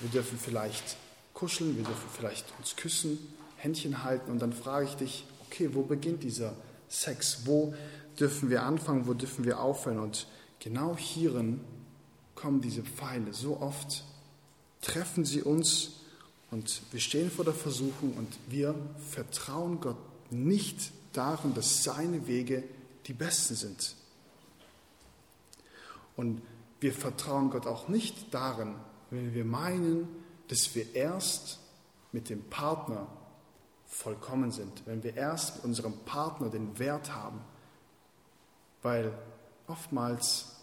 [0.01, 0.97] wir dürfen vielleicht
[1.35, 3.19] kuscheln, wir dürfen vielleicht uns küssen,
[3.57, 6.55] Händchen halten und dann frage ich dich, okay, wo beginnt dieser
[6.89, 7.43] Sex?
[7.45, 7.75] Wo
[8.19, 9.07] dürfen wir anfangen?
[9.07, 9.99] Wo dürfen wir aufhören?
[9.99, 10.27] Und
[10.59, 11.61] genau hierin
[12.35, 13.33] kommen diese Pfeile.
[13.33, 14.05] So oft
[14.81, 16.00] treffen sie uns
[16.51, 18.75] und wir stehen vor der Versuchung und wir
[19.11, 19.97] vertrauen Gott
[20.31, 22.65] nicht darin, dass seine Wege
[23.07, 23.95] die besten sind.
[26.17, 26.43] Und
[26.81, 28.75] wir vertrauen Gott auch nicht darin,
[29.11, 30.09] wenn wir meinen,
[30.49, 31.59] dass wir erst
[32.13, 33.07] mit dem Partner
[33.87, 37.41] vollkommen sind, wenn wir erst mit unserem Partner den Wert haben,
[38.83, 39.13] weil
[39.67, 40.57] oftmals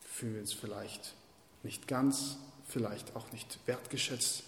[0.00, 1.14] fühlen wir uns vielleicht
[1.62, 4.44] nicht ganz, vielleicht auch nicht wertgeschätzt,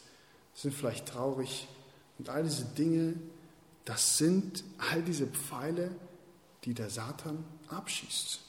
[0.57, 1.69] sind vielleicht traurig
[2.19, 3.14] und all diese Dinge
[3.87, 5.92] das sind all diese Pfeile,
[6.64, 8.40] die der Satan abschießt.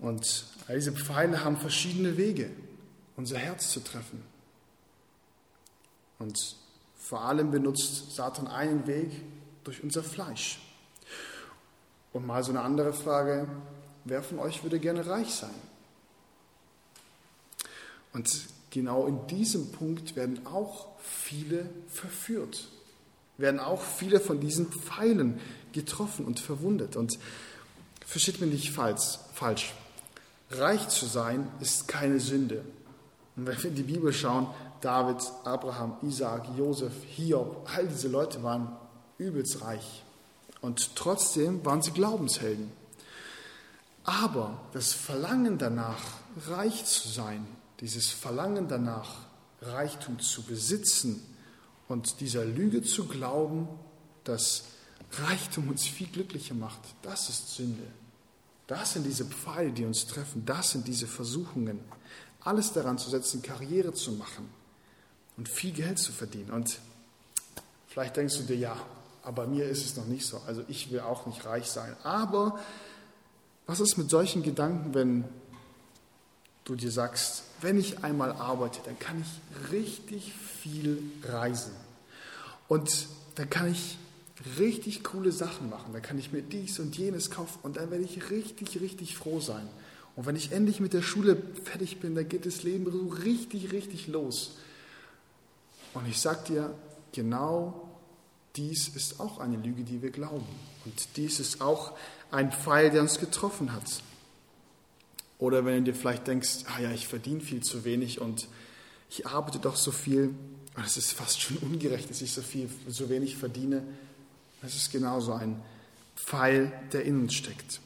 [0.00, 2.50] Und all diese Pfeile haben verschiedene Wege,
[3.16, 4.22] unser Herz zu treffen.
[6.18, 6.56] Und
[6.98, 9.12] vor allem benutzt Satan einen Weg
[9.62, 10.58] durch unser Fleisch.
[12.12, 13.46] Und mal so eine andere Frage,
[14.04, 15.54] wer von euch würde gerne reich sein?
[18.12, 18.48] Und
[18.80, 22.68] genau in diesem Punkt werden auch viele verführt
[23.38, 25.40] werden auch viele von diesen Pfeilen
[25.72, 26.96] getroffen und verwundet.
[26.96, 27.18] Und
[28.04, 29.74] versteht mir nicht falsch, falsch.
[30.50, 32.64] Reich zu sein ist keine Sünde.
[33.36, 34.46] Und wenn wir in die Bibel schauen,
[34.80, 38.76] David, Abraham, Isaac, Josef, Hiob, all diese Leute waren
[39.18, 40.04] übelst reich.
[40.60, 42.70] Und trotzdem waren sie Glaubenshelden.
[44.04, 46.00] Aber das Verlangen danach,
[46.48, 47.44] reich zu sein,
[47.80, 49.26] dieses Verlangen danach,
[49.60, 51.22] Reichtum zu besitzen,
[51.88, 53.68] und dieser Lüge zu glauben,
[54.24, 54.64] dass
[55.12, 57.86] Reichtum uns viel glücklicher macht, das ist Sünde.
[58.66, 60.44] Das sind diese Pfeile, die uns treffen.
[60.44, 61.78] Das sind diese Versuchungen.
[62.40, 64.48] Alles daran zu setzen, Karriere zu machen
[65.36, 66.50] und viel Geld zu verdienen.
[66.50, 66.80] Und
[67.86, 68.76] vielleicht denkst du dir, ja,
[69.22, 70.38] aber mir ist es noch nicht so.
[70.46, 71.96] Also ich will auch nicht reich sein.
[72.02, 72.58] Aber
[73.66, 75.24] was ist mit solchen Gedanken, wenn
[76.66, 81.72] du dir sagst, wenn ich einmal arbeite, dann kann ich richtig viel reisen.
[82.68, 83.96] Und dann kann ich
[84.58, 85.92] richtig coole Sachen machen.
[85.92, 89.40] Dann kann ich mir dies und jenes kaufen und dann werde ich richtig, richtig froh
[89.40, 89.66] sein.
[90.16, 93.72] Und wenn ich endlich mit der Schule fertig bin, dann geht das Leben so richtig,
[93.72, 94.56] richtig los.
[95.94, 96.74] Und ich sage dir,
[97.12, 97.88] genau
[98.56, 100.46] dies ist auch eine Lüge, die wir glauben.
[100.84, 101.92] Und dies ist auch
[102.30, 104.02] ein Pfeil, der uns getroffen hat.
[105.38, 108.48] Oder wenn du dir vielleicht denkst, ah ja, ich verdiene viel zu wenig und
[109.10, 110.34] ich arbeite doch so viel,
[110.84, 113.82] es ist fast schon ungerecht, dass ich so viel, so wenig verdiene.
[114.62, 115.60] Das ist genauso ein
[116.16, 117.80] Pfeil, der in uns steckt.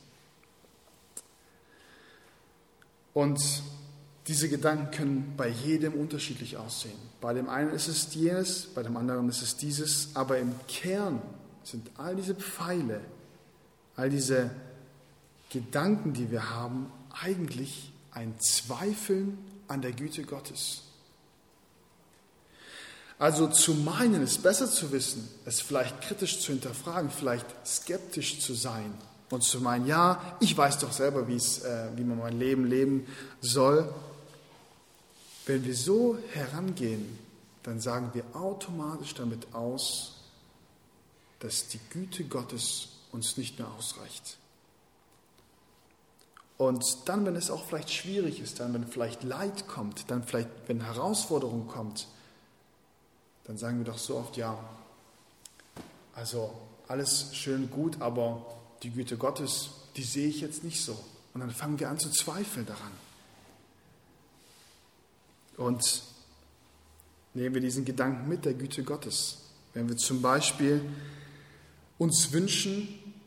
[3.13, 3.41] Und
[4.29, 6.99] diese Gedanken können bei jedem unterschiedlich aussehen.
[7.21, 11.21] Bei dem einen ist es jenes, bei dem anderen ist es dieses, aber im Kern
[11.65, 13.01] sind all diese Pfeile,
[13.97, 14.51] all diese
[15.51, 20.83] Gedanken, die wir haben, eigentlich ein Zweifeln an der Güte Gottes.
[23.19, 28.55] Also zu meinen, es besser zu wissen, es vielleicht kritisch zu hinterfragen, vielleicht skeptisch zu
[28.55, 28.95] sein
[29.29, 33.07] und zu meinen, ja, ich weiß doch selber, äh, wie man mein Leben leben
[33.43, 33.93] soll.
[35.45, 37.19] Wenn wir so herangehen,
[37.63, 40.17] dann sagen wir automatisch damit aus,
[41.41, 44.39] dass die Güte Gottes uns nicht mehr ausreicht.
[46.61, 50.51] Und dann, wenn es auch vielleicht schwierig ist, dann, wenn vielleicht Leid kommt, dann vielleicht,
[50.67, 52.07] wenn Herausforderung kommt,
[53.45, 54.63] dann sagen wir doch so oft, ja,
[56.13, 56.53] also
[56.87, 58.45] alles schön gut, aber
[58.83, 61.03] die Güte Gottes, die sehe ich jetzt nicht so.
[61.33, 62.93] Und dann fangen wir an zu zweifeln daran.
[65.57, 66.03] Und
[67.33, 69.39] nehmen wir diesen Gedanken mit der Güte Gottes.
[69.73, 70.85] Wenn wir zum Beispiel
[71.97, 72.87] uns wünschen,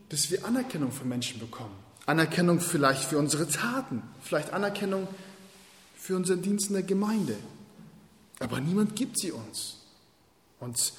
[0.10, 1.83] dass wir Anerkennung von Menschen bekommen.
[2.06, 5.08] Anerkennung vielleicht für unsere Taten, vielleicht Anerkennung
[5.96, 7.36] für unseren Dienst in der Gemeinde.
[8.40, 9.78] Aber niemand gibt sie uns.
[10.60, 10.94] Und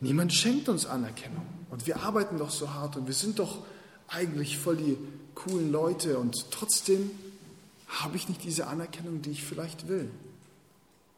[0.00, 1.46] niemand schenkt uns Anerkennung.
[1.70, 3.64] Und wir arbeiten doch so hart und wir sind doch
[4.08, 4.96] eigentlich voll die
[5.34, 7.10] coolen Leute und trotzdem
[7.88, 10.10] habe ich nicht diese Anerkennung, die ich vielleicht will.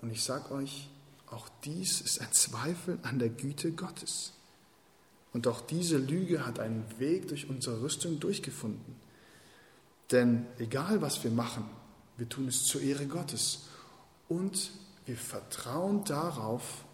[0.03, 0.89] Und ich sage euch,
[1.31, 4.33] auch dies ist ein Zweifel an der Güte Gottes.
[5.33, 8.97] Und auch diese Lüge hat einen Weg durch unsere Rüstung durchgefunden.
[10.11, 11.69] Denn egal was wir machen,
[12.17, 13.67] wir tun es zur Ehre Gottes.
[14.29, 14.71] Und
[15.07, 16.85] wir vertrauen darauf,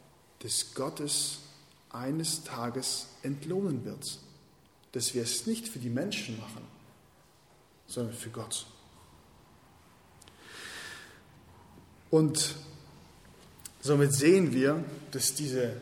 [0.40, 1.38] dass Gottes
[1.90, 4.18] eines Tages entlohnen wird.
[4.92, 6.62] Dass wir es nicht für die Menschen machen,
[7.86, 8.66] sondern für Gott.
[12.10, 12.54] Und
[13.80, 15.80] somit sehen wir, dass diese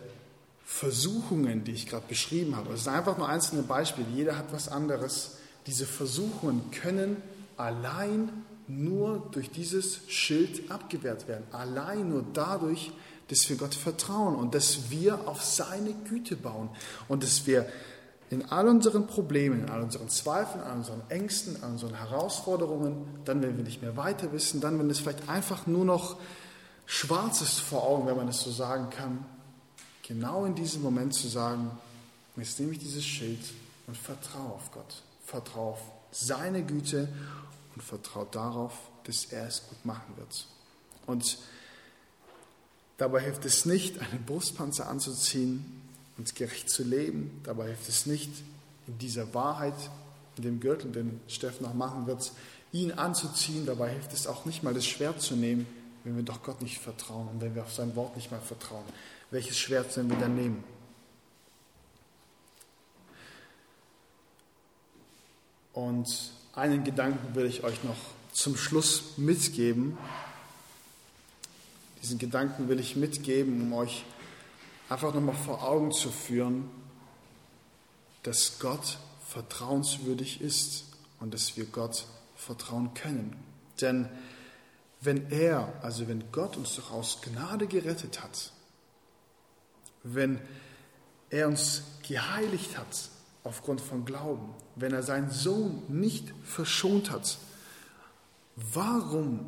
[0.64, 4.68] Versuchungen, die ich gerade beschrieben habe, das sind einfach nur einzelne Beispiele, jeder hat was
[4.68, 7.16] anderes, diese Versuchungen können
[7.56, 8.30] allein
[8.68, 11.44] nur durch dieses Schild abgewehrt werden.
[11.52, 12.92] Allein nur dadurch,
[13.28, 16.68] dass wir Gott vertrauen und dass wir auf seine Güte bauen
[17.08, 17.68] und dass wir
[18.30, 21.94] in all unseren Problemen, in all unseren Zweifeln, in all unseren Ängsten, in all unseren
[21.94, 26.16] Herausforderungen, dann, wenn wir nicht mehr weiter wissen, dann, wenn es vielleicht einfach nur noch
[26.86, 29.24] schwarz ist vor Augen, wenn man es so sagen kann,
[30.06, 31.70] genau in diesem Moment zu sagen,
[32.36, 33.40] jetzt nehme ich dieses Schild
[33.86, 35.80] und vertraue auf Gott vertraue auf
[36.10, 37.08] seine Güte
[37.74, 38.72] und vertraue darauf,
[39.04, 40.46] dass er es gut machen wird.
[41.06, 41.38] Und
[42.98, 45.82] dabei hilft es nicht, einen Brustpanzer anzuziehen
[46.18, 47.40] und gerecht zu leben.
[47.44, 48.30] Dabei hilft es nicht,
[48.86, 49.74] in dieser Wahrheit,
[50.36, 52.32] in dem Gürtel, den Steffen noch machen wird,
[52.72, 53.66] ihn anzuziehen.
[53.66, 55.66] Dabei hilft es auch nicht mal, das Schwert zu nehmen,
[56.04, 58.84] wenn wir doch Gott nicht vertrauen und wenn wir auf sein Wort nicht mal vertrauen.
[59.30, 60.62] Welches Schwert sollen wir dann nehmen?
[65.72, 67.96] Und einen Gedanken will ich euch noch
[68.32, 69.96] zum Schluss mitgeben.
[72.02, 74.04] Diesen Gedanken will ich mitgeben, um euch
[74.88, 76.68] einfach nochmal vor Augen zu führen,
[78.22, 80.84] dass Gott vertrauenswürdig ist
[81.20, 82.06] und dass wir Gott
[82.36, 83.36] vertrauen können.
[83.80, 84.08] Denn
[85.00, 88.52] wenn er, also wenn Gott uns doch aus Gnade gerettet hat,
[90.02, 90.40] wenn
[91.30, 93.08] er uns geheiligt hat,
[93.44, 97.38] aufgrund von Glauben, wenn er seinen Sohn nicht verschont hat,
[98.56, 99.46] warum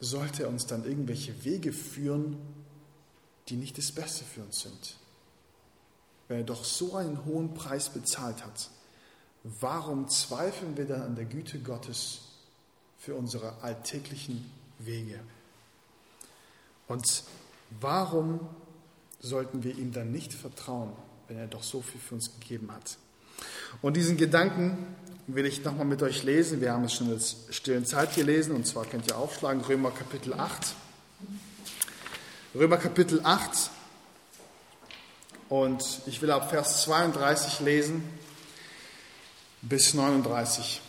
[0.00, 2.38] sollte er uns dann irgendwelche Wege führen,
[3.48, 4.96] die nicht das Beste für uns sind?
[6.28, 8.70] Wenn er doch so einen hohen Preis bezahlt hat,
[9.44, 12.20] warum zweifeln wir dann an der Güte Gottes
[12.98, 15.20] für unsere alltäglichen Wege?
[16.86, 17.24] Und
[17.80, 18.40] warum
[19.20, 20.92] sollten wir ihm dann nicht vertrauen,
[21.26, 22.98] wenn er doch so viel für uns gegeben hat?
[23.82, 24.86] Und diesen Gedanken
[25.28, 26.60] will ich nochmal mit euch lesen.
[26.60, 29.90] Wir haben es schon in der stillen Zeit gelesen, und zwar könnt ihr aufschlagen, Römer
[29.90, 30.74] Kapitel 8.
[32.54, 33.70] Römer Kapitel 8.
[35.48, 38.02] Und ich will ab Vers 32 lesen
[39.62, 40.80] bis 39.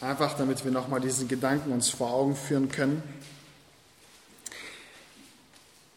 [0.00, 3.02] Einfach damit wir nochmal diesen Gedanken uns vor Augen führen können.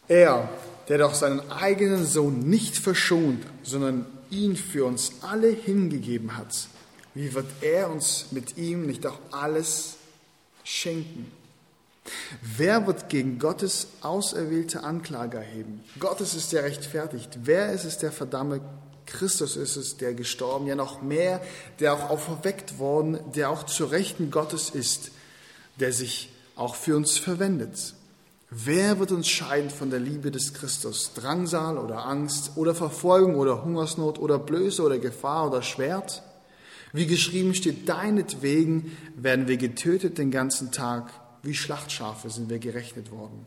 [0.08, 0.48] Er,
[0.88, 6.68] der doch seinen eigenen Sohn nicht verschont, sondern ihn für uns alle hingegeben hat,
[7.14, 9.96] wie wird er uns mit ihm nicht auch alles
[10.64, 11.32] schenken?
[12.56, 15.84] Wer wird gegen Gottes auserwählte Anklage erheben?
[15.98, 17.40] Gottes ist der rechtfertigt.
[17.42, 18.60] Wer ist es, der verdamme?
[19.06, 21.40] Christus ist es, der gestorben, ja noch mehr,
[21.80, 25.10] der auch auferweckt worden, der auch zur Rechten Gottes ist,
[25.80, 27.94] der sich auch für uns verwendet.
[28.50, 31.12] Wer wird uns scheiden von der Liebe des Christus?
[31.14, 36.22] Drangsal oder Angst oder Verfolgung oder Hungersnot oder Blöße oder Gefahr oder Schwert?
[36.94, 43.10] Wie geschrieben steht, deinetwegen werden wir getötet den ganzen Tag, wie Schlachtschafe sind wir gerechnet
[43.10, 43.46] worden.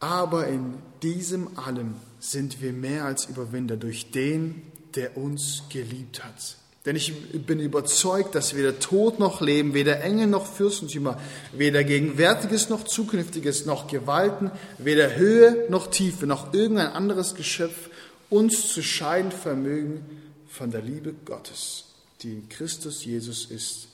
[0.00, 4.60] Aber in diesem allem sind wir mehr als Überwinder durch den,
[4.94, 6.58] der uns geliebt hat.
[6.84, 7.14] Denn ich
[7.46, 11.20] bin überzeugt, dass weder Tod noch Leben, weder Engel noch Fürstentümer,
[11.52, 17.88] weder Gegenwärtiges noch Zukünftiges, noch Gewalten, weder Höhe noch Tiefe, noch irgendein anderes Geschöpf
[18.30, 20.04] uns zu scheiden vermögen
[20.48, 21.84] von der Liebe Gottes,
[22.22, 23.88] die in Christus Jesus ist,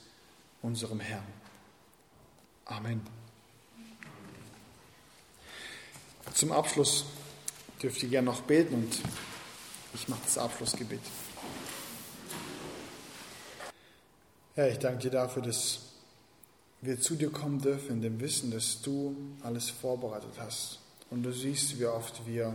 [0.61, 1.27] unserem Herrn.
[2.65, 3.01] Amen.
[6.33, 7.05] Zum Abschluss
[7.81, 8.99] dürft ihr gerne noch beten und
[9.93, 11.01] ich mache das Abschlussgebet.
[14.59, 15.79] Herr, ich danke dir dafür, dass
[16.81, 20.79] wir zu dir kommen dürfen in dem Wissen, dass du alles vorbereitet hast.
[21.09, 22.53] Und du siehst, wie oft wir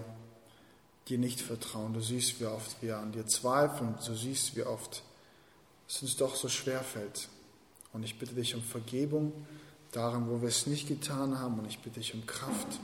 [1.08, 1.94] dir nicht vertrauen.
[1.94, 3.94] Du siehst, wie oft wir an dir zweifeln.
[4.04, 5.02] Du siehst, wie oft
[5.88, 7.30] es uns doch so schwer fällt.
[7.94, 9.32] Und ich bitte dich um Vergebung
[9.90, 11.58] daran, wo wir es nicht getan haben.
[11.58, 12.80] Und ich bitte dich um Kraft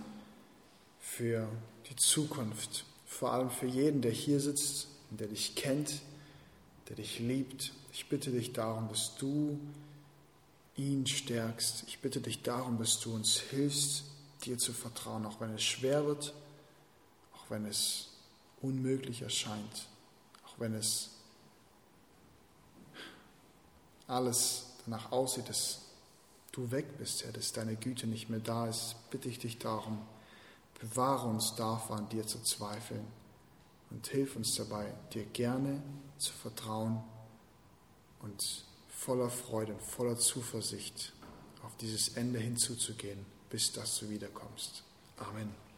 [0.99, 1.47] für
[1.91, 2.87] die Zukunft.
[3.05, 6.01] Vor allem für jeden, der hier sitzt und der dich kennt,
[6.89, 9.59] der dich liebt ich bitte dich darum, dass du
[10.77, 11.85] ihn stärkst.
[11.89, 14.05] Ich bitte dich darum, dass du uns hilfst,
[14.45, 16.33] dir zu vertrauen, auch wenn es schwer wird,
[17.35, 18.09] auch wenn es
[18.63, 19.89] unmöglich erscheint,
[20.47, 21.11] auch wenn es
[24.07, 25.83] alles danach aussieht, dass
[26.53, 30.01] du weg bist, Herr, dass deine Güte nicht mehr da ist, bitte ich dich darum,
[30.81, 33.07] bewahre uns davor, an dir zu zweifeln
[33.91, 35.83] und hilf uns dabei, dir gerne
[36.19, 37.03] zu vertrauen
[38.21, 41.13] und voller Freude und voller Zuversicht
[41.63, 44.83] auf dieses Ende hinzuzugehen, bis dass du wiederkommst.
[45.17, 45.70] Amen.